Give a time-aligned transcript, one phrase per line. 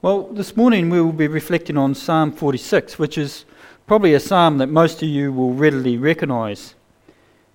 [0.00, 3.44] Well, this morning we will be reflecting on Psalm 46, which is
[3.88, 6.76] probably a psalm that most of you will readily recognise.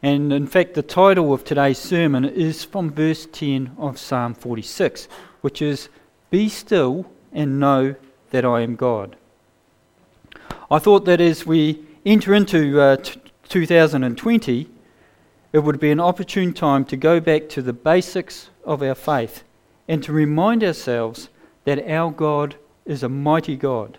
[0.01, 5.07] And in fact, the title of today's sermon is from verse 10 of Psalm 46,
[5.39, 5.87] which is
[6.31, 7.95] Be still and know
[8.31, 9.15] that I am God.
[10.69, 14.69] I thought that as we enter into uh, t- 2020,
[15.53, 19.45] it would be an opportune time to go back to the basics of our faith
[19.87, 21.29] and to remind ourselves
[21.65, 23.97] that our God is a mighty God.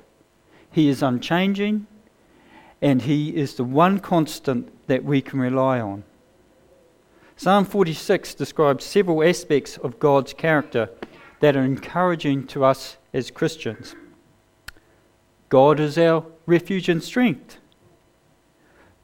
[0.71, 1.87] He is unchanging,
[2.83, 6.05] and He is the one constant that we can rely on.
[7.37, 10.89] Psalm 46 describes several aspects of God's character
[11.41, 13.95] that are encouraging to us as Christians.
[15.49, 17.59] God is our refuge and strength.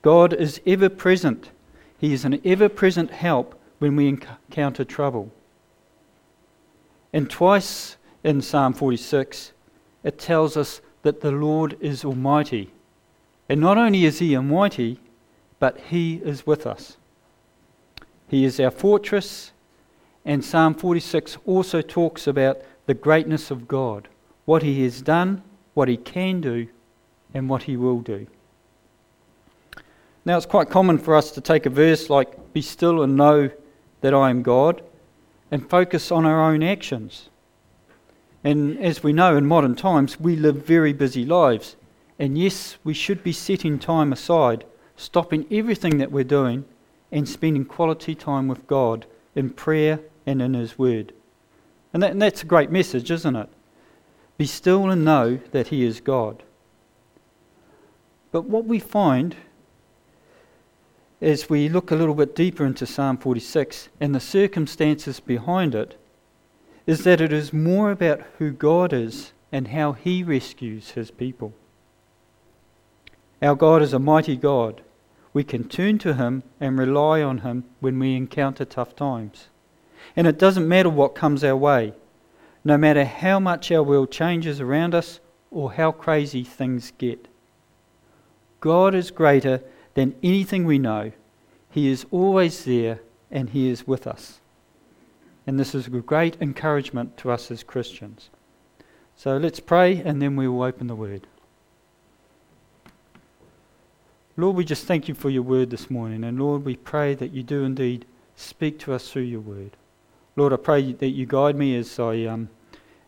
[0.03, 1.51] God is ever present.
[1.99, 5.31] He is an ever present help when we encounter trouble.
[7.13, 9.53] And twice in Psalm 46,
[10.05, 12.71] it tells us that the Lord is Almighty.
[13.49, 15.01] And not only is He Almighty,
[15.59, 16.97] but He is with us.
[18.29, 19.53] He is our fortress,
[20.25, 24.09] and Psalm 46 also talks about the greatness of God,
[24.45, 25.43] what He has done,
[25.75, 26.69] what He can do,
[27.35, 28.27] and what He will do.
[30.25, 33.51] Now, it's quite common for us to take a verse like, Be still and know
[34.03, 34.83] that I am God,
[35.51, 37.31] and focus on our own actions.
[38.43, 41.77] And as we know in modern times, we live very busy lives.
[42.19, 44.65] And yes, we should be setting time aside,
[44.97, 46.65] stopping everything that we're doing,
[47.13, 51.13] and spending quality time with God in prayer and in His Word.
[51.93, 53.49] And, that, and that's a great message, isn't it?
[54.39, 56.43] Be still and know that He is God.
[58.33, 59.37] But what we find
[61.21, 66.00] as we look a little bit deeper into Psalm 46 and the circumstances behind it
[66.91, 71.55] is that it is more about who God is and how He rescues His people.
[73.41, 74.81] Our God is a mighty God.
[75.33, 79.47] We can turn to Him and rely on Him when we encounter tough times.
[80.17, 81.95] And it doesn't matter what comes our way,
[82.65, 85.21] no matter how much our world changes around us
[85.53, 87.29] or how crazy things get.
[88.59, 89.63] God is greater
[89.95, 91.13] than anything we know.
[91.71, 92.99] He is always there
[93.31, 94.41] and He is with us.
[95.47, 98.31] And this is a great encouragement to us as Christians.
[99.17, 101.27] So let's pray and then we will open the word.
[104.37, 106.25] Lord, we just thank you for your word this morning.
[106.25, 108.07] And Lord, we pray that you do indeed
[108.37, 109.77] speak to us through your word.
[110.37, 112.49] Lord, I pray that you guide me as I, um,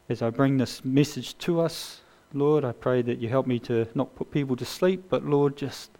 [0.08, 2.02] as I bring this message to us.
[2.34, 5.56] Lord, I pray that you help me to not put people to sleep, but Lord,
[5.56, 5.90] just,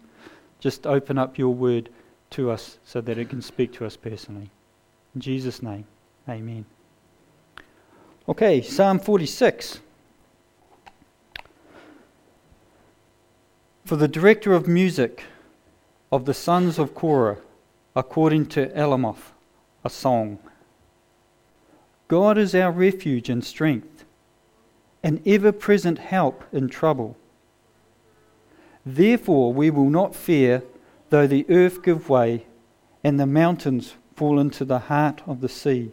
[0.61, 1.89] just open up your word
[2.31, 4.51] to us so that it can speak to us personally.
[5.15, 5.87] In Jesus' name.
[6.29, 6.65] Amen.
[8.29, 9.81] Okay, Psalm 46.
[13.85, 15.25] For the director of music
[16.13, 17.39] of the sons of Korah,
[17.97, 19.33] according to Elamoth,
[19.85, 20.39] a song.
[22.07, 24.05] God is our refuge and strength,
[25.03, 27.17] an ever present help in trouble.
[28.87, 30.63] Therefore, we will not fear
[31.11, 32.47] though the earth give way
[33.03, 35.93] and the mountains fall into the heart of the sea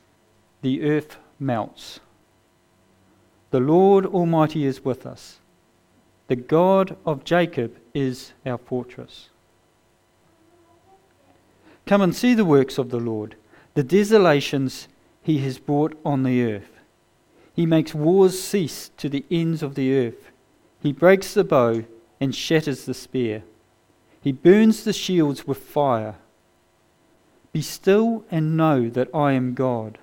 [0.61, 1.99] the earth melts.
[3.51, 5.39] The Lord Almighty is with us.
[6.27, 9.29] The God of Jacob is our fortress.
[11.85, 13.35] Come and see the works of the Lord,
[13.73, 14.87] the desolations
[15.21, 16.79] he has brought on the earth.
[17.53, 20.31] He makes wars cease to the ends of the earth.
[20.81, 21.83] He breaks the bow
[22.19, 23.43] and shatters the spear.
[24.21, 26.15] He burns the shields with fire.
[27.51, 29.97] Be still and know that I am God.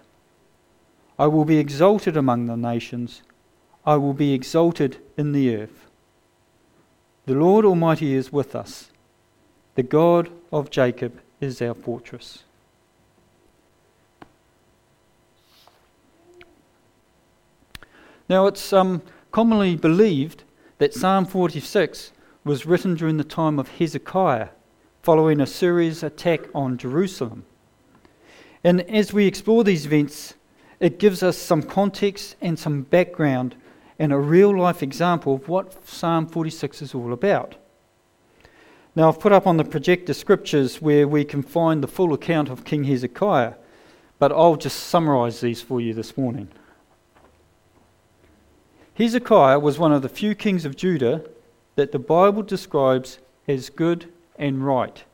[1.19, 3.23] I will be exalted among the nations.
[3.85, 5.89] I will be exalted in the earth.
[7.27, 8.91] The Lord Almighty is with us.
[9.75, 12.45] The God of Jacob is our fortress.
[18.29, 20.45] Now, it's um, commonly believed
[20.79, 22.13] that Psalm 46
[22.45, 24.49] was written during the time of Hezekiah,
[25.03, 27.45] following Assyria's attack on Jerusalem.
[28.63, 30.35] And as we explore these events
[30.81, 33.57] it gives us some context and some background
[33.99, 37.57] and a real life example of what Psalm 46 is all about.
[38.95, 42.49] Now, I've put up on the projector scriptures where we can find the full account
[42.49, 43.55] of King Hezekiah,
[44.19, 46.49] but I'll just summarize these for you this morning.
[48.95, 51.25] Hezekiah was one of the few kings of Judah
[51.77, 55.05] that the Bible describes as good and right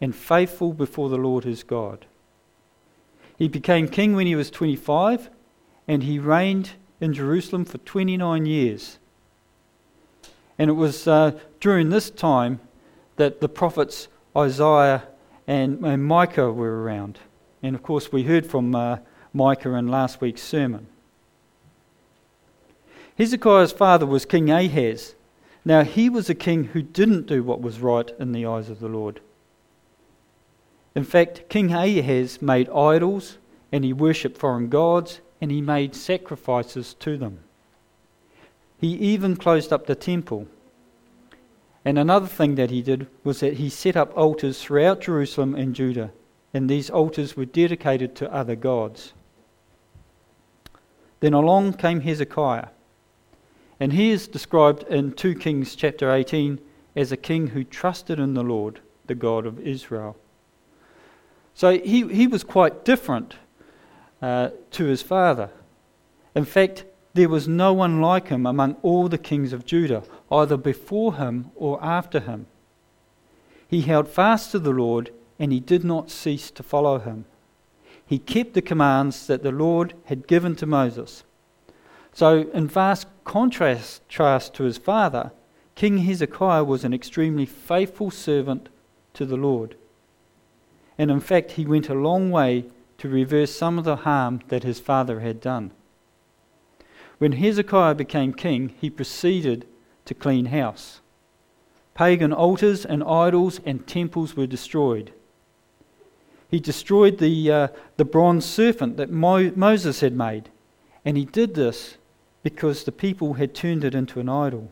[0.00, 2.06] and faithful before the Lord his God.
[3.36, 5.30] He became king when he was 25
[5.88, 6.70] and he reigned
[7.00, 8.98] in Jerusalem for 29 years.
[10.58, 12.60] And it was uh, during this time
[13.16, 15.04] that the prophets Isaiah
[15.46, 17.18] and, and, Micah were around.
[17.62, 18.98] And of course, we heard from uh,
[19.32, 20.86] Micah in last week's sermon.
[23.16, 25.14] Hezekiah's father was King Ahaz.
[25.64, 28.80] Now, he was a king who didn't do what was right in the eyes of
[28.80, 29.20] the Lord.
[30.94, 33.38] In fact, King Ahaz made idols
[33.72, 37.40] and he worshipped foreign gods and he made sacrifices to them.
[38.78, 40.46] He even closed up the temple.
[41.84, 45.74] And another thing that he did was that he set up altars throughout Jerusalem and
[45.74, 46.12] Judah,
[46.54, 49.12] and these altars were dedicated to other gods.
[51.20, 52.68] Then along came Hezekiah,
[53.80, 56.58] and he is described in 2 Kings chapter 18
[56.96, 60.16] as a king who trusted in the Lord, the God of Israel.
[61.54, 63.34] So he, he was quite different
[64.20, 65.50] uh, to his father.
[66.34, 66.84] In fact,
[67.14, 70.02] there was no one like him among all the kings of Judah,
[70.32, 72.46] either before him or after him.
[73.68, 77.24] He held fast to the Lord, and he did not cease to follow him.
[78.04, 81.22] He kept the commands that the Lord had given to Moses.
[82.12, 84.02] So, in vast contrast
[84.54, 85.32] to his father,
[85.74, 88.68] King Hezekiah was an extremely faithful servant
[89.14, 89.76] to the Lord.
[90.98, 92.66] And in fact, he went a long way
[92.98, 95.72] to reverse some of the harm that his father had done.
[97.18, 99.66] When Hezekiah became king, he proceeded
[100.04, 101.00] to clean house.
[101.94, 105.12] Pagan altars and idols and temples were destroyed.
[106.50, 110.50] He destroyed the, uh, the bronze serpent that Mo- Moses had made,
[111.04, 111.96] and he did this
[112.42, 114.70] because the people had turned it into an idol.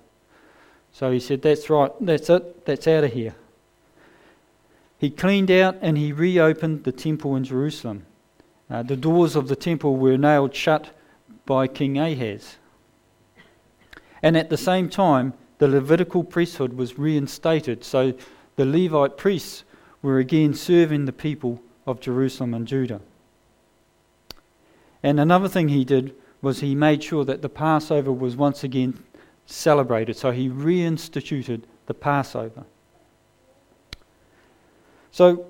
[0.92, 3.34] So he said, That's right, that's it, that's out of here.
[5.02, 8.06] He cleaned out and he reopened the temple in Jerusalem.
[8.70, 10.90] Uh, the doors of the temple were nailed shut
[11.44, 12.54] by King Ahaz.
[14.22, 18.14] And at the same time, the Levitical priesthood was reinstated, so
[18.54, 19.64] the Levite priests
[20.02, 23.00] were again serving the people of Jerusalem and Judah.
[25.02, 29.02] And another thing he did was he made sure that the Passover was once again
[29.46, 32.62] celebrated, so he reinstituted the Passover.
[35.12, 35.46] So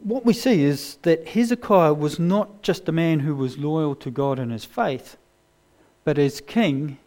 [0.00, 4.10] what we see is that Hezekiah was not just a man who was loyal to
[4.10, 5.16] God and his faith,
[6.04, 6.98] but as king,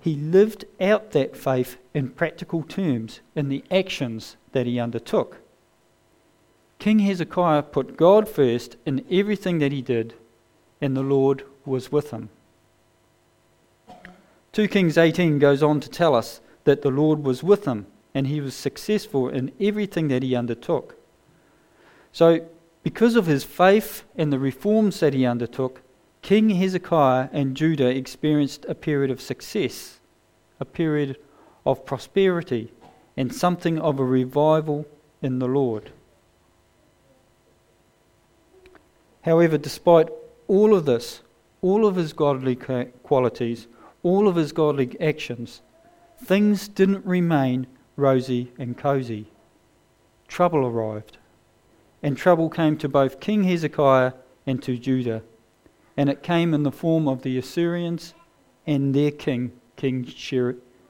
[0.00, 5.38] he lived out that faith in practical terms in the actions that he undertook.
[6.78, 10.14] King Hezekiah put God first in everything that he did,
[10.80, 12.28] and the Lord was with him.
[14.52, 18.28] 2 Kings 18 goes on to tell us that the Lord was with him and
[18.28, 20.96] he was successful in everything that he undertook.
[22.14, 22.46] So,
[22.84, 25.82] because of his faith and the reforms that he undertook,
[26.22, 29.98] King Hezekiah and Judah experienced a period of success,
[30.60, 31.16] a period
[31.66, 32.72] of prosperity,
[33.16, 34.86] and something of a revival
[35.22, 35.90] in the Lord.
[39.22, 40.08] However, despite
[40.46, 41.20] all of this,
[41.62, 43.66] all of his godly qualities,
[44.04, 45.62] all of his godly actions,
[46.22, 49.32] things didn't remain rosy and cozy.
[50.28, 51.18] Trouble arrived
[52.04, 54.12] and trouble came to both King Hezekiah
[54.46, 55.22] and to Judah.
[55.96, 58.12] And it came in the form of the Assyrians
[58.66, 60.06] and their king, King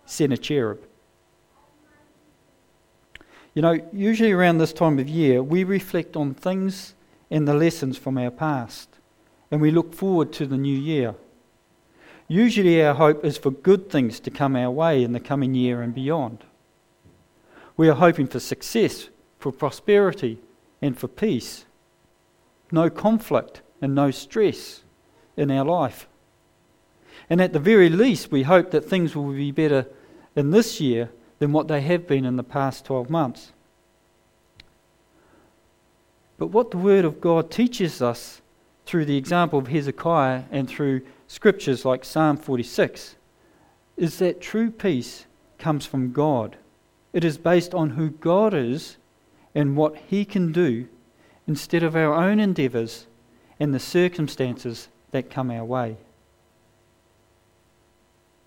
[0.07, 0.81] Sennacherib.
[3.55, 6.95] You know, usually around this time of year, we reflect on things
[7.31, 8.89] and the lessons from our past,
[9.53, 11.15] and we look forward to the new year.
[12.27, 15.81] Usually, our hope is for good things to come our way in the coming year
[15.81, 16.43] and beyond.
[17.77, 20.41] We are hoping for success, for prosperity,
[20.85, 21.65] and for peace.
[22.71, 24.83] No conflict and no stress
[25.35, 26.07] in our life.
[27.31, 29.87] And at the very least, we hope that things will be better
[30.37, 33.53] in this year than what they have been in the past 12 months.
[36.37, 38.43] But what the Word of God teaches us
[38.85, 43.17] through the example of Hezekiah and through scriptures like Psalm 46
[43.97, 45.25] is that true peace
[45.57, 46.59] comes from God.
[47.15, 48.99] It is based on who God is
[49.55, 50.89] and what He can do
[51.47, 53.07] instead of our own endeavours
[53.61, 55.97] and the circumstances that come our way.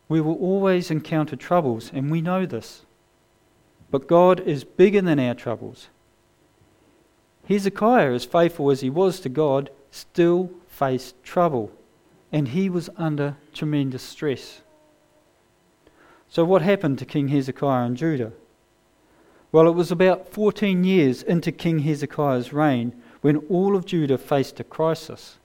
[0.09, 2.85] We will always encounter troubles, and we know this.
[3.91, 5.89] But God is bigger than our troubles.
[7.47, 11.71] Hezekiah, as faithful as he was to God, still faced trouble,
[12.31, 14.61] and he was under tremendous stress.
[16.29, 18.33] So, what happened to King Hezekiah in Judah?
[19.51, 24.59] Well, it was about 14 years into King Hezekiah's reign when all of Judah faced
[24.59, 25.37] a crisis.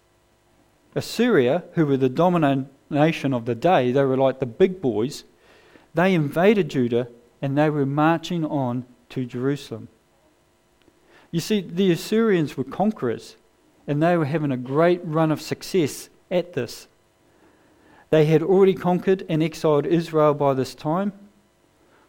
[0.94, 5.24] Assyria, who were the dominant nation of the day, they were like the big boys,
[5.94, 7.08] they invaded Judah
[7.40, 9.88] and they were marching on to Jerusalem.
[11.30, 13.36] You see, the Assyrians were conquerors
[13.86, 16.88] and they were having a great run of success at this.
[18.10, 21.12] They had already conquered and exiled Israel by this time.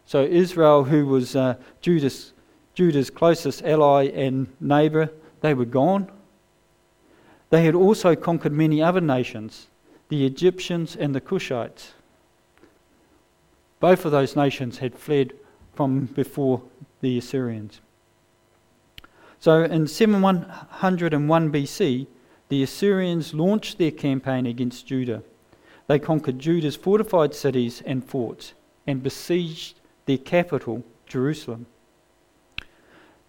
[0.06, 2.32] So, Israel, who was uh, Judah's,
[2.74, 6.10] Judah's closest ally and neighbour, they were gone.
[7.50, 9.68] They had also conquered many other nations,
[10.08, 11.92] the Egyptians and the Cushites.
[13.80, 15.32] Both of those nations had fled
[15.74, 16.62] from before
[17.00, 17.80] the Assyrians.
[19.40, 22.06] So in 701 BC,
[22.48, 25.22] the Assyrians launched their campaign against Judah.
[25.86, 28.54] They conquered Judah's fortified cities and forts
[28.86, 31.66] and besieged their capital, Jerusalem.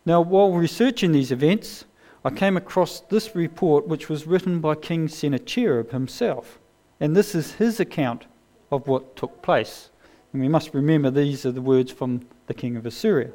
[0.05, 1.85] Now, while researching these events,
[2.23, 6.59] I came across this report which was written by King Sennacherib himself.
[6.99, 8.25] And this is his account
[8.71, 9.89] of what took place.
[10.31, 13.31] And we must remember these are the words from the king of Assyria.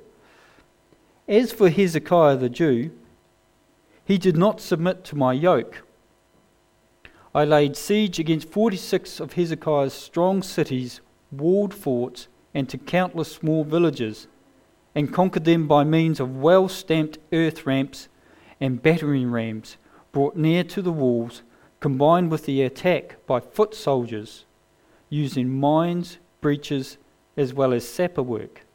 [1.29, 2.91] As for Hezekiah the Jew,
[4.05, 5.83] he did not submit to my yoke
[7.33, 13.65] I laid siege against 46 of Hezekiah's strong cities, walled forts, and to countless small
[13.65, 14.29] villages,
[14.95, 18.09] and conquered them by means of well stamped earth ramps
[18.61, 19.77] and battering rams
[20.13, 21.43] brought near to the walls,
[21.79, 24.45] combined with the attack by foot soldiers,
[25.09, 26.99] using mines, breaches,
[27.37, 28.67] as well as sapper work.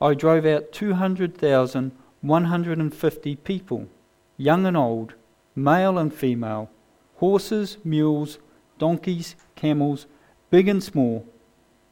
[0.00, 3.88] I drove out 200,150 people,
[4.36, 5.14] young and old,
[5.54, 6.70] male and female
[7.16, 8.38] horses, mules,
[8.78, 10.06] donkeys, camels,
[10.50, 11.24] big and small,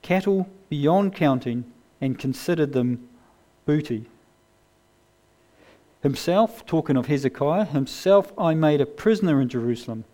[0.05, 1.65] cattle beyond counting,
[1.99, 3.09] and considered them
[3.65, 4.05] booty.
[6.03, 10.05] Himself, talking of Hezekiah, himself I made a prisoner in Jerusalem,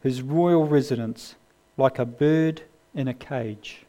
[0.00, 1.34] his royal residence,
[1.76, 2.62] like a bird
[2.94, 3.84] in a cage.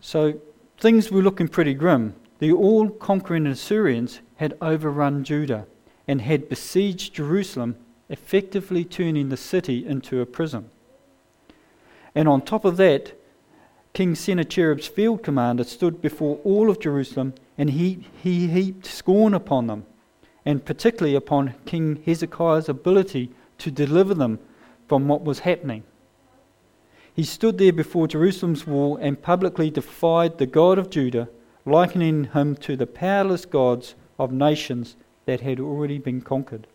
[0.00, 0.40] So
[0.78, 2.16] things were looking pretty grim.
[2.40, 5.66] The all conquering Assyrians had overrun Judah
[6.08, 7.76] and had besieged Jerusalem,
[8.08, 10.70] effectively turning the city into a prison.
[12.14, 13.12] And on top of that,
[13.92, 19.68] King Sennacherib's field commander stood before all of Jerusalem and he, he heaped scorn upon
[19.68, 19.86] them,
[20.44, 24.40] and particularly upon King Hezekiah's ability to deliver them
[24.88, 25.84] from what was happening.
[27.14, 31.28] He stood there before Jerusalem's wall and publicly defied the God of Judah,
[31.64, 36.66] likening him to the powerless gods of nations that had already been conquered.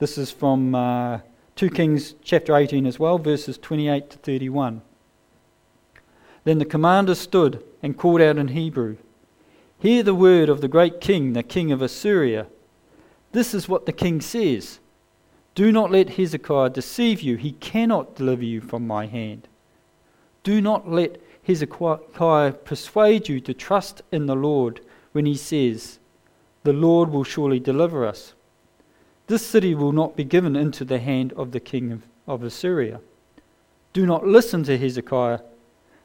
[0.00, 1.20] This is from uh,
[1.56, 4.82] 2 Kings chapter 18 as well, verses 28 to 31.
[6.44, 8.96] Then the commander stood and called out in Hebrew
[9.78, 12.46] Hear the word of the great king, the king of Assyria.
[13.32, 14.78] This is what the king says
[15.54, 19.48] Do not let Hezekiah deceive you, he cannot deliver you from my hand.
[20.42, 24.80] Do not let Hezekiah persuade you to trust in the Lord
[25.12, 25.98] when he says,
[26.62, 28.34] the Lord will surely deliver us.
[29.30, 33.00] This city will not be given into the hand of the king of, Assyria.
[33.92, 35.38] Do not listen to Hezekiah.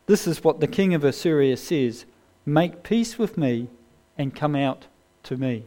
[0.05, 2.05] This is what the king of Assyria says
[2.46, 3.67] Make peace with me
[4.15, 4.86] and come out
[5.24, 5.63] to me.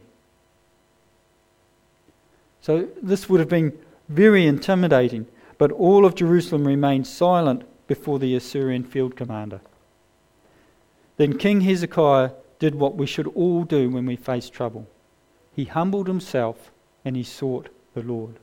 [2.61, 8.37] So this would have been very intimidating, but all of Jerusalem remained silent before the
[8.37, 9.59] Assyrian field commander.
[11.17, 14.87] Then King Hezekiah did what we should all do when we face trouble.
[15.53, 16.71] He humbled himself
[17.03, 18.35] and he sought the Lord.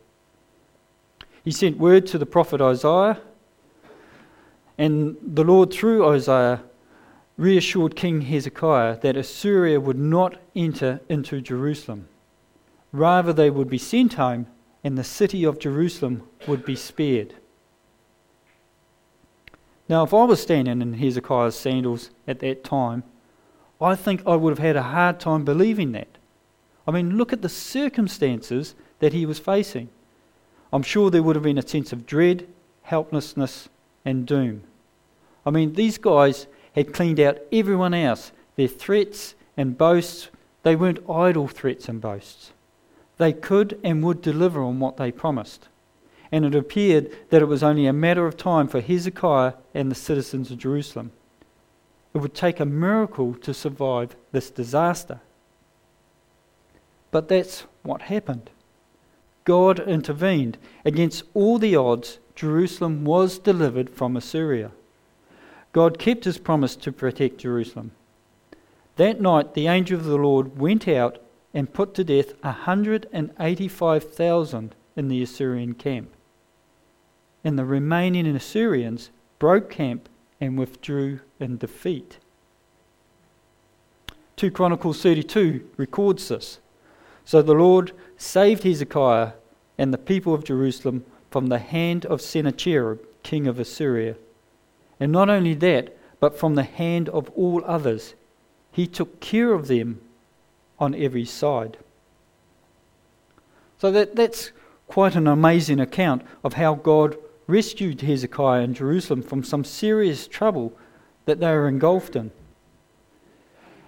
[1.45, 3.21] He sent word to the prophet Isaiah,
[4.79, 6.63] and the Lord, through Isaiah,
[7.37, 12.09] reassured King Hezekiah that Assyria would not enter into Jerusalem.
[12.93, 14.47] Rather, they would be sent home,
[14.83, 17.35] and the city of Jerusalem would be spared.
[19.89, 23.05] Now, if I was standing in Hezekiah's sandals at that time,
[23.81, 26.16] I think I would have had a hard time believing that.
[26.87, 29.89] I mean, look at the circumstances that he was facing.
[30.73, 32.47] I'm sure there would have been a sense of dread,
[32.83, 33.69] helplessness,
[34.05, 34.63] and doom.
[35.45, 38.33] I mean, these guys had cleaned out everyone else.
[38.57, 40.29] Their threats and boasts,
[40.63, 42.53] they weren't idle threats and boasts.
[43.19, 45.69] they could and would deliver on what they promised.
[46.31, 49.95] And it appeared that it was only a matter of time for Hezekiah and the
[49.95, 51.13] citizens of Jerusalem.
[52.13, 55.21] It would take a miracle to survive this disaster.
[57.17, 58.51] But that's what happened.
[59.45, 60.59] God intervened.
[60.85, 64.73] Against all the odds, Jerusalem was delivered from Assyria.
[65.73, 67.93] God kept his promise to protect Jerusalem.
[68.97, 71.17] That night, the angel of the Lord went out
[71.55, 76.11] and put to death 185,000 in the Assyrian camp.
[77.43, 79.09] And the remaining Assyrians
[79.39, 82.19] broke camp and withdrew in defeat.
[84.37, 86.59] 2 Chronicles 32 records this.
[87.27, 89.33] So the Lord saved Hezekiah
[89.77, 94.15] and the people of Jerusalem from the hand of Sennacherib, king of Assyria.
[95.01, 98.15] And not only that, but from the hand of all others.
[98.71, 100.01] He took care of them
[100.79, 101.77] on every side.
[103.79, 104.53] So that, that's
[104.87, 107.17] quite an amazing account of how God
[107.49, 110.73] rescued Hezekiah and Jerusalem from some serious trouble
[111.25, 112.31] that they were engulfed in.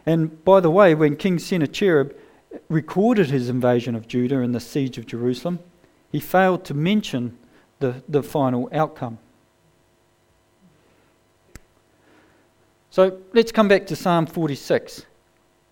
[0.04, 2.16] And by the way, when King Sennacherib
[2.69, 5.59] recorded his invasion of Judah and the siege of Jerusalem,
[6.11, 7.38] he failed to mention
[7.81, 9.19] the, the final outcome.
[12.91, 15.05] So let's come back to Psalm 46.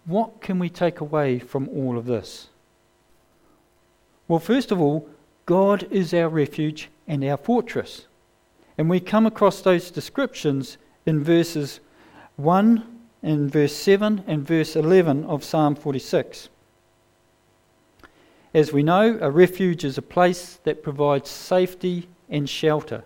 [0.04, 2.48] What can we take away from all of this?
[4.28, 5.08] Well, first of all,
[5.46, 8.06] God is our refuge and our fortress.
[8.78, 10.76] And we come across those descriptions
[11.06, 11.80] in verses
[12.36, 12.84] 1
[13.22, 16.48] and verse 7 and verse 11 of Psalm 46.
[18.56, 23.04] As we know, a refuge is a place that provides safety and shelter.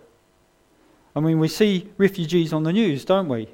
[1.13, 3.49] I mean, we see refugees on the news, don't we?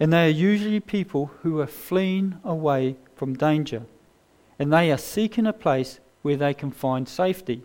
[0.00, 3.82] And they are usually people who are fleeing away from danger.
[4.58, 7.62] And they are seeking a place where they can find safety.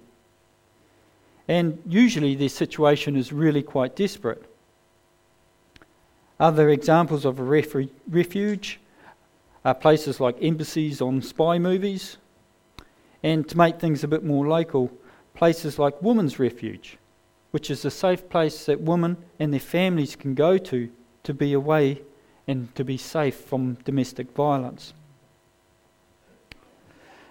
[1.47, 4.43] And usually their situation is really quite desperate.
[6.41, 7.43] Other examples of a
[8.09, 8.81] refuge
[9.63, 12.17] are places like embassies on spy movies,
[13.23, 14.91] and to make things a bit more local,
[15.33, 16.97] places like Women's Refuge,
[17.51, 20.89] which is a safe place that women and their families can go to
[21.23, 22.01] to be away
[22.47, 24.93] and to be safe from domestic violence.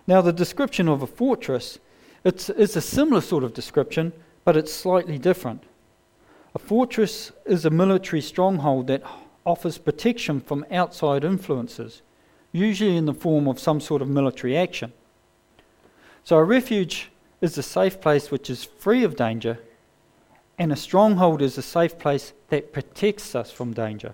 [0.06, 1.78] Now, the description of a fortress,
[2.22, 4.12] it's, it's a similar sort of description,
[4.44, 5.64] but it's slightly different.
[6.54, 9.02] A fortress is a military stronghold that
[9.44, 12.02] offers protection from outside influences,
[12.52, 14.92] usually in the form of some sort of military action.
[16.26, 19.60] So a refuge is a safe place which is free of danger,
[20.58, 24.12] and a stronghold is a safe place that protects us from danger.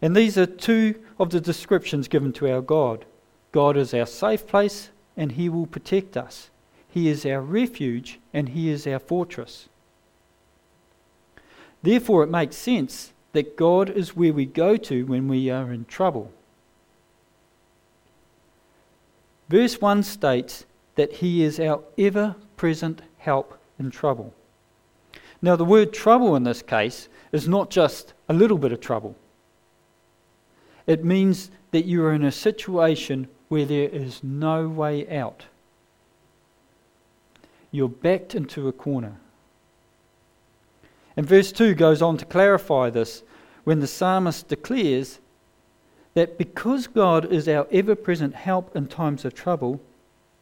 [0.00, 3.04] And these are two of the descriptions given to our God.
[3.52, 6.48] God is our safe place, and He will protect us.
[6.88, 9.68] He is our refuge, and He is our fortress.
[11.82, 15.84] Therefore, it makes sense that God is where we go to when we are in
[15.84, 16.32] trouble.
[19.48, 20.64] Verse 1 states
[20.96, 24.34] that He is our ever present help in trouble.
[25.42, 29.14] Now, the word trouble in this case is not just a little bit of trouble,
[30.86, 35.44] it means that you are in a situation where there is no way out.
[37.70, 39.16] You're backed into a corner.
[41.16, 43.22] And verse 2 goes on to clarify this
[43.64, 45.18] when the psalmist declares
[46.16, 49.82] that because God is our ever present help in times of trouble,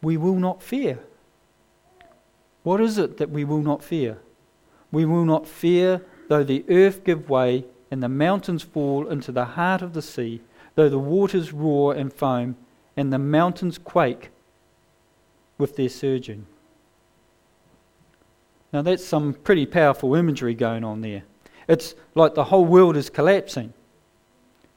[0.01, 1.01] we will not fear.
[2.63, 4.19] What is it that we will not fear?
[4.93, 9.45] We will not fear though the earth give way and the mountains fall into the
[9.45, 10.41] heart of the sea,
[10.77, 12.55] though the waters roar and foam
[12.97, 14.31] and the mountains quake
[15.59, 16.47] with their surging.
[18.73, 21.25] Now, that's some pretty powerful imagery going on there.
[21.67, 23.73] It's like the whole world is collapsing.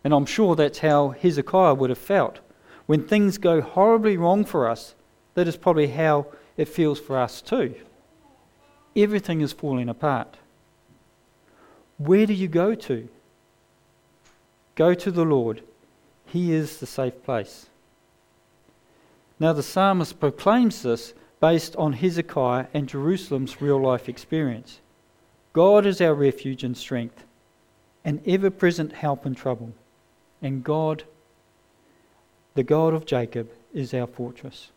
[0.07, 2.39] And I'm sure that's how Hezekiah would have felt.
[2.85, 4.95] When things go horribly wrong for us,
[5.33, 7.75] that is probably how it feels for us too.
[8.95, 10.37] Everything is falling apart.
[11.97, 13.09] Where do you go to?
[14.75, 15.61] Go to the Lord.
[16.25, 17.67] He is the safe place.
[19.41, 24.79] Now, the psalmist proclaims this based on Hezekiah and Jerusalem's real life experience.
[25.51, 27.25] God is our refuge and strength,
[28.05, 29.73] an ever present help in trouble
[30.41, 31.03] and God,
[32.55, 34.71] the God of Jacob, is our fortress.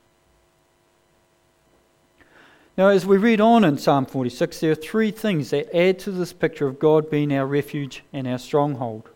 [2.76, 6.10] Now, as we read on in Psalm 46, there are three things that add to
[6.10, 9.10] this picture of God being our refuge and our stronghold.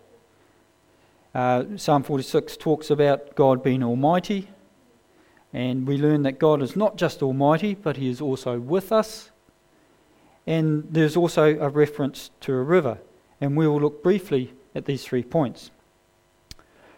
[1.35, 4.49] Uh, Psalm 46 talks about God being almighty,
[5.53, 9.31] And we learn that God is not just almighty, but he is also with us.
[10.47, 12.99] And there's also a reference to a river.
[13.41, 15.71] And we will look briefly at these three points.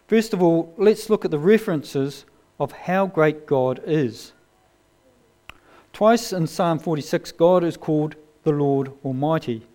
[0.07, 2.25] First of all, let's look at the references
[2.61, 4.33] of how great God is.
[5.93, 8.15] Twice in Psalm 46, God is called
[8.45, 9.67] the Lord Almighty.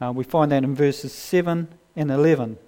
[0.00, 2.58] Uh, we find that in verses 7 and 11.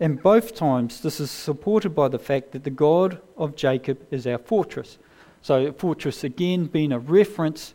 [0.00, 4.26] And both times, this is supported by the fact that the God of Jacob is
[4.26, 4.98] our fortress.
[5.42, 7.74] So, fortress again being a reference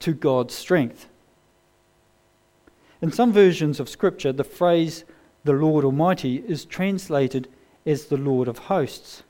[0.00, 1.08] to God's strength.
[3.00, 5.04] In some versions of Scripture, the phrase
[5.44, 7.48] the Lord Almighty is translated
[7.86, 9.22] as the Lord of hosts,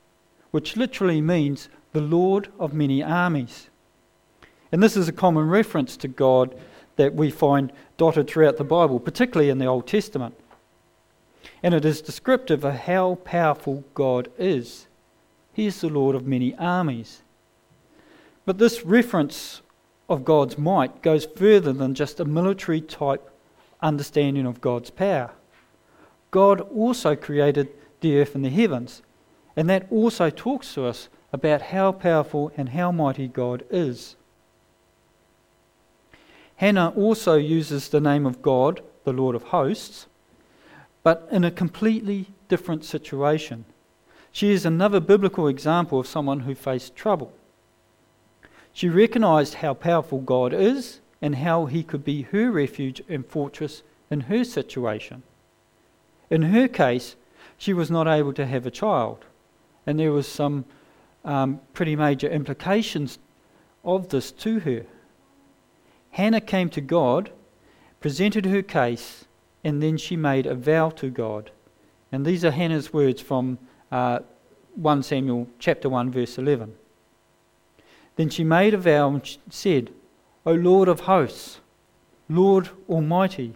[0.51, 3.69] which literally means the Lord of many armies.
[4.73, 6.57] And this is a common reference to God
[6.97, 10.35] that we find dotted throughout the Bible, particularly in the Old Testament
[11.65, 14.87] and it is descriptive of how powerful God is.
[15.55, 17.23] He is the Lord of many armies.
[18.45, 19.63] But this reference
[20.07, 23.31] of God's might goes further than just a military type
[23.81, 25.31] understanding of God's power.
[26.35, 27.69] God also created
[28.01, 29.03] the earth and the heavens,
[29.55, 34.17] and that also talks to us about how powerful and how mighty God is.
[36.57, 40.09] Hannah also uses the name of God, the Lord of hosts,
[41.05, 43.65] but in a completely different situation.
[44.33, 47.33] She is another biblical example of someone who faced trouble.
[48.73, 53.85] She recognized how powerful God is and how he could be her refuge and fortress
[54.11, 55.23] in her situation.
[56.31, 57.17] In her case,
[57.57, 59.25] she was not able to have a child,
[59.87, 60.65] and there was some
[61.25, 63.19] um, pretty major implications
[63.85, 64.87] of this to her.
[66.11, 67.31] Hannah came to God,
[68.01, 69.25] presented her case,
[69.63, 71.51] and then she made a vow to God.
[72.13, 73.59] And these are Hannah's words from
[73.91, 74.21] uh,
[74.77, 76.75] 1 Samuel chapter 1 verse 11.
[78.17, 79.91] Then she made a vow and said,
[80.47, 81.61] O Lord of hosts,
[82.29, 83.55] Lord Almighty,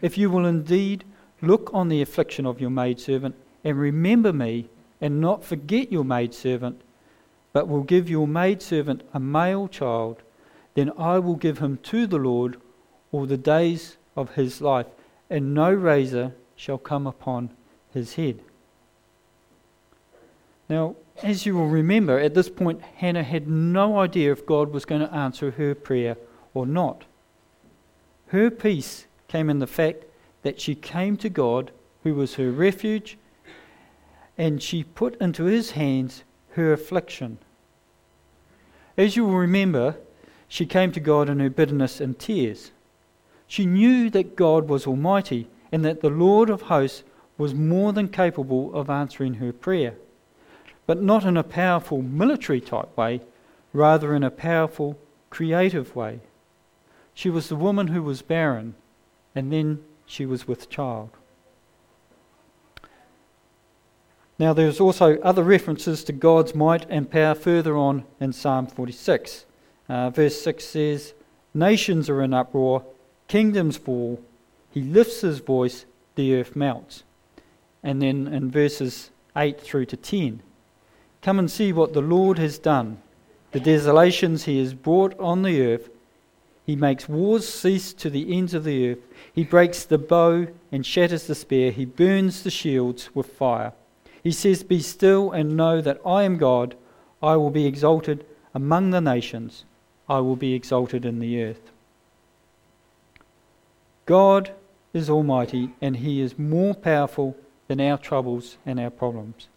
[0.00, 1.04] if you will indeed
[1.42, 4.68] look on the affliction of your maidservant and remember me
[5.00, 6.80] and not forget your maidservant,
[7.52, 10.22] but will give your maidservant a male child,
[10.74, 12.58] then I will give him to the Lord
[13.10, 14.86] all the days of his life,
[15.28, 17.50] and no razor shall come upon
[17.92, 18.40] his head.
[20.68, 24.84] Now, as you will remember, at this point, Hannah had no idea if God was
[24.84, 26.16] going to answer her prayer
[26.54, 27.04] or not.
[28.28, 30.04] Her peace came in the fact
[30.42, 31.70] that she came to God,
[32.02, 33.16] who was her refuge,
[34.36, 37.38] and she put into his hands her affliction.
[38.96, 39.96] As you will remember,
[40.48, 42.72] she came to God in her bitterness and tears.
[43.46, 47.04] She knew that God was Almighty and that the Lord of hosts
[47.38, 49.94] was more than capable of answering her prayer,
[50.86, 53.20] but not in a powerful military type way,
[53.72, 54.98] rather in a powerful
[55.30, 56.20] creative way.
[57.14, 58.74] She was the woman who was barren,
[59.34, 61.08] and then she was with child.
[64.38, 69.46] Now, there's also other references to God's might and power further on in Psalm 46.
[69.88, 71.14] Uh, verse 6 says,
[71.54, 72.84] Nations are in uproar,
[73.26, 74.20] Kingdoms fall,
[74.70, 77.04] he lifts his voice, the earth melts.
[77.82, 80.42] And then in verses 8 through to 10,
[81.22, 83.00] come and see what the Lord has done,
[83.52, 85.88] the desolations he has brought on the earth.
[86.64, 89.00] He makes wars cease to the ends of the earth.
[89.32, 91.72] He breaks the bow and shatters the spear.
[91.72, 93.72] He burns the shields with fire.
[94.22, 96.76] He says, Be still and know that I am God.
[97.22, 99.64] I will be exalted among the nations.
[100.08, 101.70] I will be exalted in the earth.
[104.06, 104.52] God
[104.92, 109.48] is almighty and he is more powerful than our troubles and our problems.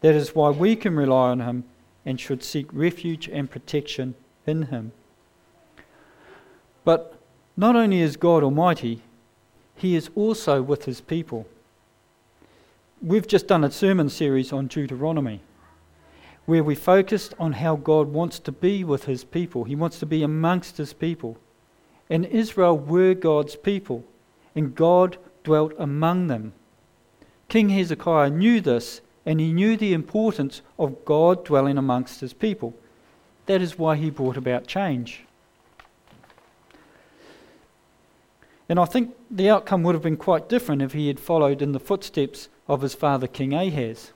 [0.00, 1.64] That is why we can rely on him
[2.04, 4.14] and should seek refuge and protection
[4.46, 4.92] in him.
[6.84, 7.18] But
[7.56, 9.02] not only is God almighty,
[9.74, 11.46] he is also with his people.
[13.02, 15.40] We've just done a sermon series on Deuteronomy
[16.46, 19.64] where we focused on how God wants to be with his people.
[19.64, 21.38] He wants to be amongst his people.
[22.10, 24.04] And Israel were God's people,
[24.54, 26.52] and God dwelt among them.
[27.48, 32.74] King Hezekiah knew this, and he knew the importance of God dwelling amongst his people.
[33.46, 35.24] That is why he brought about change.
[38.68, 41.72] And I think the outcome would have been quite different if he had followed in
[41.72, 44.12] the footsteps of his father, King Ahaz.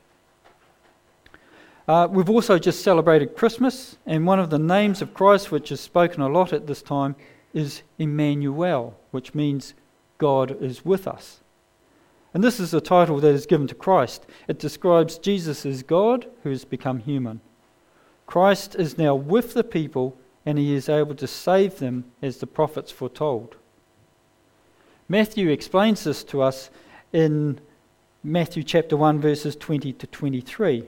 [1.87, 5.81] Uh, we've also just celebrated Christmas, and one of the names of Christ, which is
[5.81, 7.17] spoken a lot at this time,
[7.55, 9.75] is Emmanuel, which means
[10.19, 11.41] God is with us.
[12.35, 14.27] And this is a title that is given to Christ.
[14.49, 17.41] It describes Jesus as God who has become human.
[18.27, 22.47] Christ is now with the people and he is able to save them as the
[22.47, 23.57] prophets foretold.
[25.11, 26.69] Matthew explains this to us
[27.15, 27.59] in
[28.23, 30.85] Matthew chapter 1, verses 20 to 23.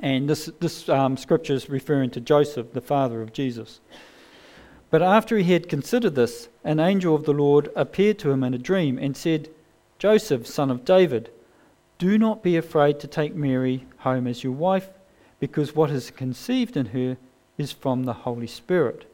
[0.00, 3.80] And this, this um, scripture is referring to Joseph, the father of Jesus.
[4.90, 8.52] But after he had considered this, an angel of the Lord appeared to him in
[8.52, 9.48] a dream and said,
[9.98, 11.30] Joseph, son of David,
[11.96, 14.90] do not be afraid to take Mary home as your wife,
[15.40, 17.16] because what is conceived in her
[17.56, 19.10] is from the Holy Spirit.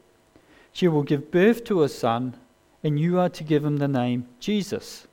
[0.73, 2.35] She will give birth to a son,
[2.83, 5.07] and you are to give him the name Jesus,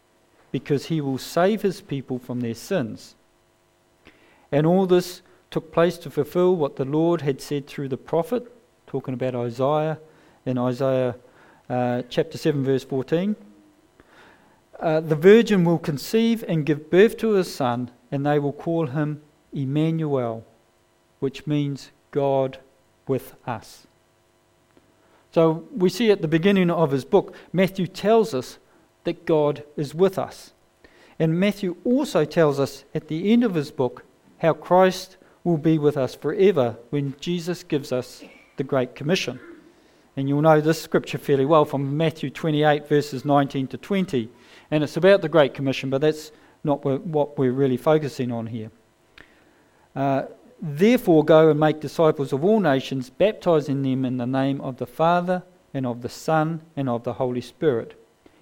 [0.50, 3.14] because he will save his people from their sins.
[4.50, 8.52] And all this took place to fulfill what the Lord had said through the prophet,
[8.86, 9.98] talking about Isaiah
[10.44, 11.14] in Isaiah
[11.68, 13.36] uh, chapter 7, verse 14.
[14.78, 18.86] Uh, the virgin will conceive and give birth to a son, and they will call
[18.86, 20.44] him Emmanuel,
[21.18, 22.58] which means God
[23.06, 23.86] with us.
[25.32, 28.58] So we see at the beginning of his book, Matthew tells us
[29.04, 30.52] that God is with us.
[31.18, 34.04] And Matthew also tells us at the end of his book
[34.38, 38.22] how Christ will be with us forever when Jesus gives us
[38.56, 39.38] the Great Commission.
[40.16, 44.28] And you'll know this scripture fairly well from Matthew 28, verses 19 to 20.
[44.70, 46.32] And it's about the Great Commission, but that's
[46.64, 48.70] not what we're really focusing on here.
[49.94, 50.24] Uh,
[50.62, 54.86] Therefore, go and make disciples of all nations, baptizing them in the name of the
[54.86, 55.42] Father,
[55.72, 57.98] and of the Son, and of the Holy Spirit,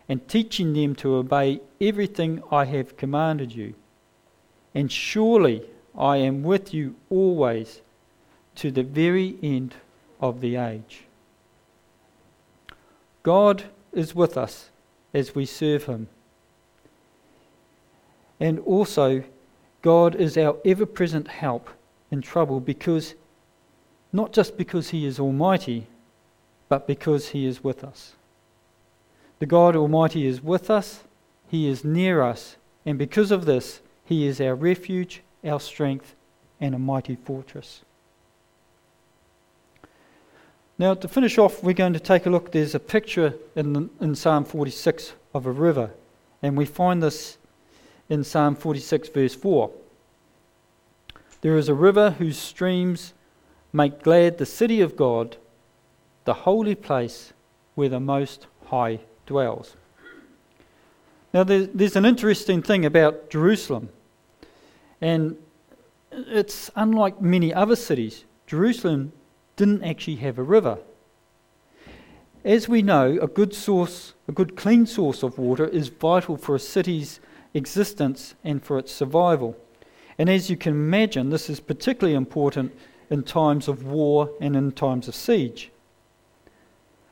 [0.09, 3.74] and teaching them to obey everything I have commanded you.
[4.74, 5.62] And surely
[5.96, 7.83] I am with you always
[8.57, 9.76] to the very end
[10.20, 11.04] of the age.
[13.22, 14.70] God is with us
[15.14, 16.09] as we serve Him.
[18.40, 19.22] And also,
[19.83, 21.70] God is our ever present help
[22.10, 23.14] in trouble because,
[24.12, 25.86] not just because He is Almighty,
[26.68, 28.14] but because He is with us.
[29.38, 31.04] The God Almighty is with us,
[31.48, 36.14] He is near us, and because of this, He is our refuge, our strength,
[36.60, 37.82] and a mighty fortress.
[40.78, 42.52] Now, to finish off, we're going to take a look.
[42.52, 45.90] There's a picture in, in Psalm 46 of a river,
[46.40, 47.36] and we find this
[48.08, 49.70] in Psalm 46, verse 4.
[51.40, 53.14] There is a river whose streams
[53.72, 55.37] make glad the city of God,
[56.24, 57.33] the holy place
[57.74, 59.77] where the Most High dwells.
[61.33, 63.90] Now, there's, an interesting thing about Jerusalem,
[65.01, 65.37] and
[66.11, 68.24] it's unlike many other cities.
[68.46, 69.12] Jerusalem
[69.57, 70.79] didn't actually have a river.
[72.44, 76.55] As we know, a good source, a good clean source of water is vital for
[76.55, 77.20] a city's
[77.53, 79.57] existence and for its survival.
[80.18, 82.76] And as you can imagine, this is particularly important
[83.09, 85.70] in times of war and in times of siege.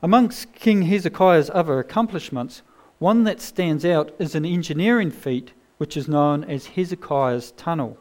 [0.02, 2.62] Amongst King Hezekiah's other accomplishments,
[2.98, 7.98] one that stands out is an engineering feat which is known as Hezekiah's Tunnel.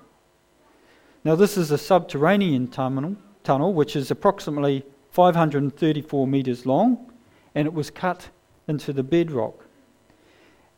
[1.23, 7.11] Now, this is a subterranean tunnel, tunnel which is approximately 534 metres long
[7.53, 8.29] and it was cut
[8.67, 9.65] into the bedrock.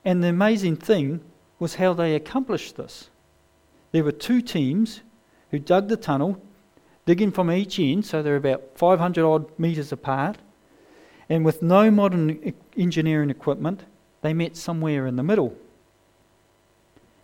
[0.06, 1.22] And the amazing thing
[1.60, 3.10] was how they accomplished this.
[3.92, 5.02] There were two teams
[5.52, 6.42] who dug the tunnel,
[7.06, 10.38] digging from each end, so they're about 500 odd metres apart.
[11.30, 13.84] And with no modern engineering equipment,
[14.22, 15.56] they met somewhere in the middle.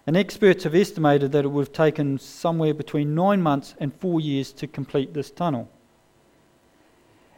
[0.05, 4.19] And experts have estimated that it would have taken somewhere between nine months and four
[4.19, 5.69] years to complete this tunnel.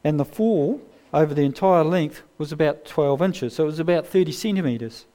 [0.04, 0.82] And the fall
[1.14, 5.06] over the entire length was about 12 inches, so it was about 30 centimetres.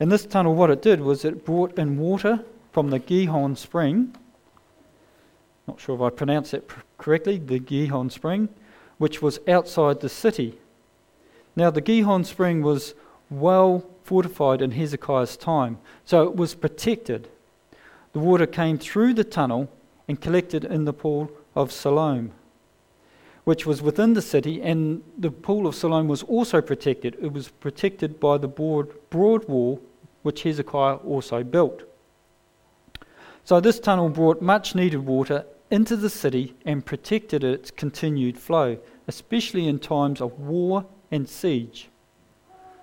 [0.00, 2.44] And this tunnel, what it did was it brought in water
[2.76, 4.14] from the Gihon Spring.
[5.66, 8.50] Not sure if I pronounced that correctly, the Gihon Spring,
[8.98, 10.58] which was outside the city.
[11.56, 12.92] Now, the Gihon Spring was
[13.30, 17.30] well fortified in Hezekiah's time, so it was protected.
[18.12, 19.70] The water came through the tunnel
[20.06, 22.32] and collected in the pool of Siloam,
[23.44, 27.16] which was within the city, and the pool of Siloam was also protected.
[27.22, 29.80] It was protected by the broad, broad wall
[30.22, 31.85] which Hezekiah also built.
[33.46, 38.76] So this tunnel brought much needed water into the city and protected its continued flow,
[39.06, 41.88] especially in times of war and siege.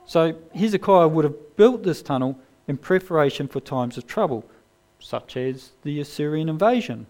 [0.05, 4.45] So Hezekiah would have built this tunnel in preparation for times of trouble,
[4.99, 7.07] such as the Assyrian invasion.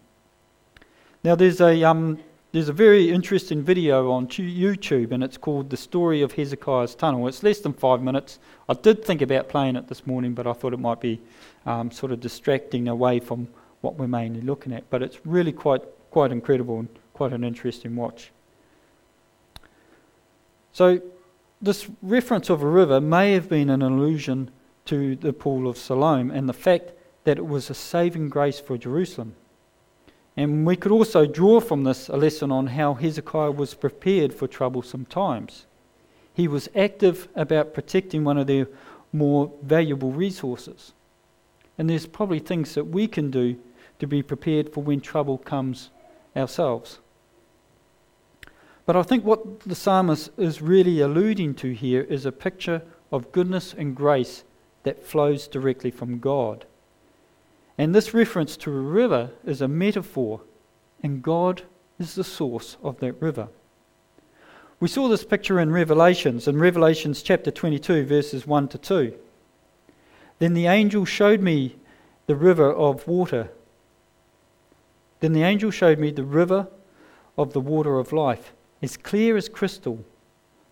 [1.23, 2.17] Now there's a um,
[2.53, 7.27] there's a very interesting video on YouTube, and it's called "The Story of Hezekiah's Tunnel."
[7.27, 8.39] It's less than five minutes.
[8.67, 11.21] I did think about playing it this morning, but I thought it might be
[11.65, 13.47] um, sort of distracting away from
[13.81, 14.89] what we're mainly looking at.
[14.89, 18.31] But it's really quite, quite incredible and quite an interesting watch.
[20.71, 21.01] So,
[21.61, 24.51] this reference of a river may have been an allusion
[24.85, 26.91] to the pool of Siloam and the fact
[27.23, 29.35] that it was a saving grace for Jerusalem.
[30.35, 34.47] And we could also draw from this a lesson on how Hezekiah was prepared for
[34.47, 35.67] troublesome times.
[36.33, 38.67] He was active about protecting one of their
[39.11, 40.93] more valuable resources.
[41.77, 43.59] And there's probably things that we can do
[43.99, 45.89] to be prepared for when trouble comes
[46.35, 46.99] ourselves.
[48.85, 52.81] But I think what the psalmist is really alluding to here is a picture
[53.11, 54.43] of goodness and grace
[54.83, 56.65] that flows directly from God.
[57.77, 60.41] And this reference to a river is a metaphor,
[61.01, 61.63] and God
[61.97, 63.47] is the source of that river.
[64.79, 69.13] We saw this picture in Revelations, in Revelations chapter 22, verses 1 to 2.
[70.43, 71.77] Then the angel showed me
[72.27, 73.49] the river of water.
[75.21, 76.67] Then the angel showed me the river
[77.37, 78.51] of the water of life,
[78.81, 80.03] as clear as crystal,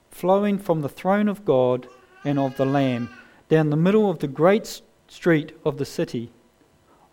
[0.10, 1.88] flowing from the throne of God
[2.26, 3.12] and of the Lamb,
[3.48, 6.32] down the middle of the great street of the city.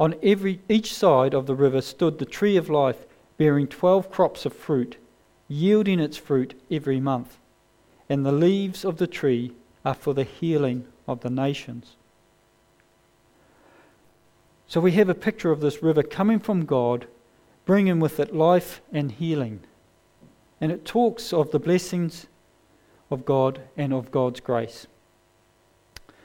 [0.00, 4.44] On every, each side of the river stood the tree of life, bearing twelve crops
[4.44, 4.96] of fruit,
[5.46, 7.38] yielding its fruit every month.
[8.08, 9.52] And the leaves of the tree
[9.84, 11.94] are for the healing of the nations.
[14.68, 17.06] So we have a picture of this river coming from God,
[17.64, 19.60] bringing with it life and healing.
[20.60, 22.26] And it talks of the blessings
[23.10, 24.86] of God and of God's grace.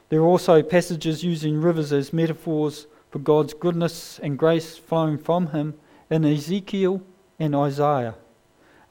[0.09, 5.47] There are also passages using rivers as metaphors for God's goodness and grace flowing from
[5.47, 5.75] him
[6.09, 7.01] in Ezekiel
[7.39, 8.15] and Isaiah.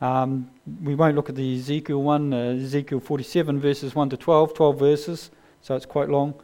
[0.01, 0.51] Um,
[0.83, 4.79] we won't look at the Ezekiel one, uh, Ezekiel 47, verses 1 to 12, 12
[4.79, 6.35] verses, so it's quite long.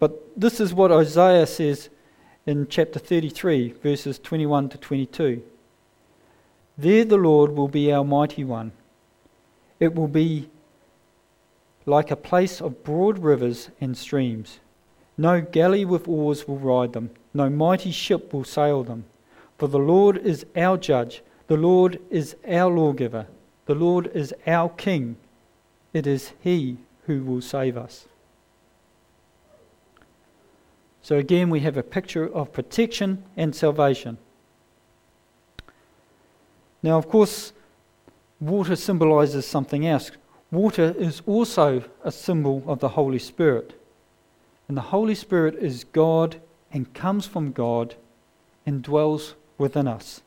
[0.00, 1.90] But this is what Isaiah says
[2.46, 5.42] in chapter 33, verses 21 to 22.
[6.78, 8.70] There the Lord will be our mighty one.
[9.80, 10.48] It will be
[11.86, 14.60] like a place of broad rivers and streams.
[15.18, 19.06] No galley with oars will ride them, no mighty ship will sail them.
[19.58, 23.26] For the Lord is our judge, the Lord is our lawgiver,
[23.64, 25.16] the Lord is our king.
[25.92, 28.06] It is He who will save us.
[31.06, 34.18] So again, we have a picture of protection and salvation.
[36.82, 37.52] Now, of course,
[38.40, 40.10] water symbolizes something else.
[40.50, 43.80] Water is also a symbol of the Holy Spirit.
[44.66, 46.40] And the Holy Spirit is God
[46.72, 47.94] and comes from God
[48.66, 50.22] and dwells within us.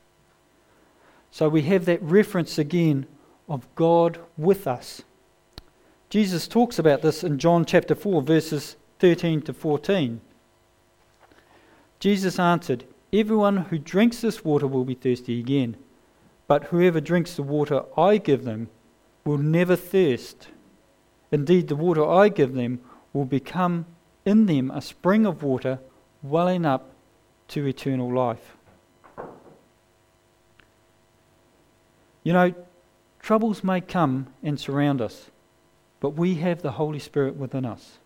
[1.30, 3.06] So we have that reference again
[3.50, 5.02] of God with us.
[6.10, 10.22] Jesus talks about this in John chapter 4, verses 13 to 14.
[12.00, 15.76] Jesus answered, Everyone who drinks this water will be thirsty again,
[16.48, 18.70] but whoever drinks the water I give them
[19.26, 20.48] will never thirst.
[21.32, 22.80] Indeed, the water I give them
[23.14, 23.86] will become
[24.26, 25.80] in them a spring of water
[26.22, 26.92] welling up
[27.50, 28.56] to eternal life.
[32.24, 32.54] You know,
[33.20, 35.30] troubles may come and surround us,
[36.00, 37.98] but we have the Holy Spirit within us.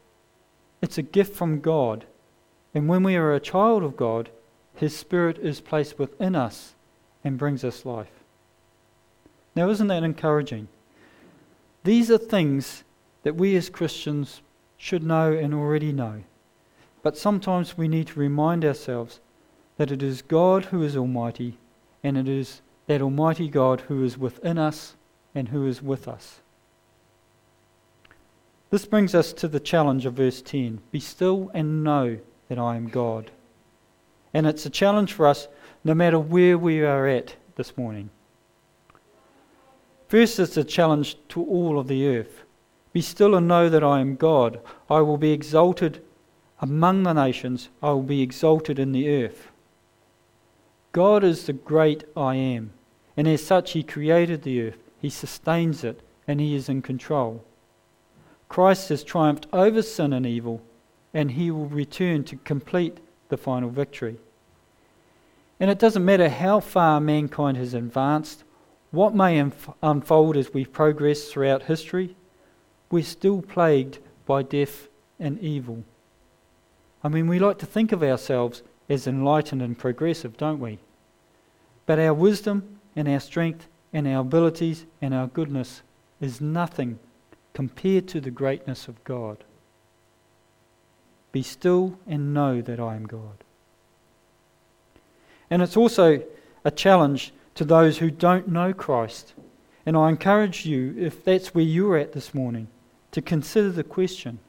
[0.82, 2.06] It's a gift from God,
[2.74, 4.30] and when we are a child of God,
[4.76, 6.74] His Spirit is placed within us
[7.24, 8.24] and brings us life.
[9.56, 10.68] Now, isn't that encouraging?
[11.84, 12.84] These are things
[13.24, 14.42] that we as Christians
[14.78, 16.24] should know and already know.
[17.04, 19.20] But sometimes we need to remind ourselves
[19.78, 21.58] that it is God who is Almighty,
[22.04, 24.96] and it is that Almighty God who is within us
[25.36, 26.40] and who is with us.
[28.70, 32.18] This brings us to the challenge of verse 10 Be still and know
[32.54, 33.32] that I am God.
[34.32, 35.48] And it's a challenge for us
[35.84, 38.12] no matter where we are at this morning.
[40.08, 42.44] First, it's a challenge to all of the earth.
[42.92, 44.60] Be still and know that I am God.
[44.88, 46.04] I will be exalted
[46.62, 49.48] among the nations, I will be exalted in the earth.
[50.92, 52.72] God is the great I am,
[53.18, 57.44] and as such, He created the earth, He sustains it, and He is in control.
[58.48, 60.62] Christ has triumphed over sin and evil,
[61.14, 63.00] and He will return to complete
[63.30, 64.18] the final victory.
[65.60, 68.44] And it doesn't matter how far mankind has advanced,
[68.92, 69.44] what may
[69.82, 72.16] unfold as we progress throughout history
[72.94, 73.98] we're still plagued
[74.28, 74.88] by death
[75.20, 75.84] and evil.
[77.04, 80.78] I mean, we like to think of ourselves as enlightened and progressive, don't we?
[81.88, 85.82] But our wisdom and our strength and our abilities and our goodness
[86.22, 87.00] is nothing
[87.56, 89.44] compared to the greatness of God.
[91.34, 93.44] Be still and know that I am God.
[95.50, 96.24] And it's also
[96.64, 99.34] a challenge to those who don't know Christ.
[99.86, 102.70] And I encourage you, if that's where you're at this morning,
[103.12, 104.40] to consider the question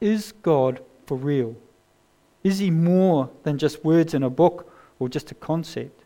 [0.00, 1.56] Is God for real?
[2.42, 6.04] Is he more than just words in a book or just a concept?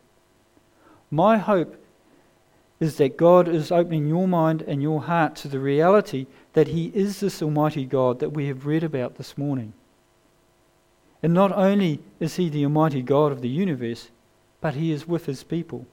[1.11, 1.75] My hope
[2.79, 6.91] is that God is opening your mind and your heart to the reality that He
[6.95, 9.73] is this Almighty God that we have read about this morning.
[11.21, 14.09] And not only is He the Almighty God of the universe,
[14.61, 15.85] but He is with His people.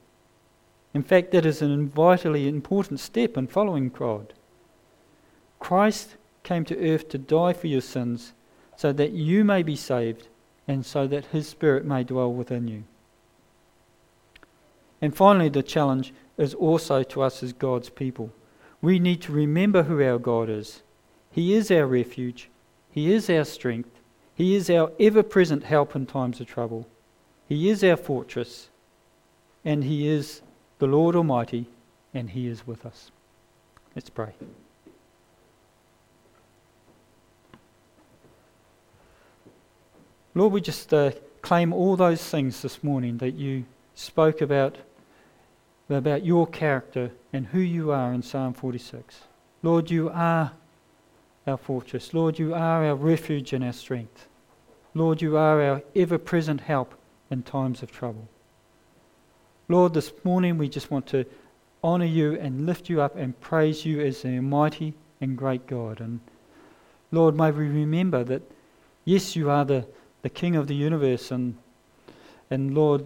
[0.93, 4.33] In fact, that is a vitally important step in following God.
[5.59, 8.33] Christ came to earth to die for your sins
[8.75, 10.27] so that you may be saved
[10.67, 12.83] and so that His Spirit may dwell within you.
[15.01, 18.31] And finally, the challenge is also to us as God's people.
[18.81, 20.81] We need to remember who our God is.
[21.31, 22.49] He is our refuge,
[22.91, 23.96] He is our strength,
[24.37, 26.87] He is our ever present help in times of trouble,
[27.49, 28.69] He is our fortress,
[29.65, 30.43] and He is
[30.77, 31.65] the Lord Almighty,
[32.13, 33.09] and He is with us.
[33.95, 34.33] Let's pray.
[40.35, 43.65] Lord, we just uh, claim all those things this morning that you
[43.95, 44.77] spoke about
[45.89, 49.21] about your character and who you are in Psalm 46.
[49.63, 50.51] Lord, you are
[51.47, 52.13] our fortress.
[52.13, 54.27] Lord, you are our refuge and our strength.
[54.93, 56.93] Lord, you are our ever present help
[57.29, 58.27] in times of trouble.
[59.69, 61.25] Lord, this morning we just want to
[61.83, 65.99] honour you and lift you up and praise you as a mighty and great God.
[65.99, 66.19] And
[67.11, 68.41] Lord, may we remember that,
[69.05, 69.85] yes, you are the,
[70.21, 71.57] the King of the universe and
[72.49, 73.03] and Lord,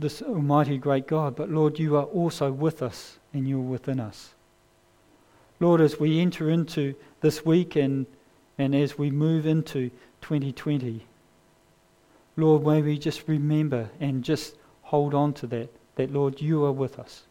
[0.00, 4.34] this almighty great God, but Lord, you are also with us and you're within us.
[5.60, 8.06] Lord, as we enter into this week and,
[8.58, 9.90] and as we move into
[10.22, 11.04] 2020,
[12.36, 16.72] Lord, may we just remember and just hold on to that, that Lord, you are
[16.72, 17.24] with us.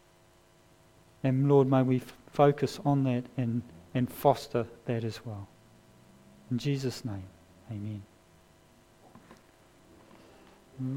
[1.24, 3.62] And Lord, may we f- focus on that and,
[3.94, 5.48] and foster that as well.
[6.50, 7.24] In Jesus' name,
[7.70, 8.02] amen.